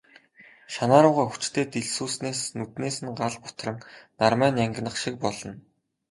Шанаа 0.73 1.01
руугаа 1.03 1.27
хүчтэй 1.31 1.65
дэлсүүлснээс 1.73 2.39
нүднээс 2.57 2.97
нь 3.03 3.15
гал 3.19 3.35
бутран, 3.43 3.77
нармай 4.19 4.49
нь 4.51 4.61
янгинах 4.65 4.95
шиг 5.01 5.15
болно. 5.23 5.51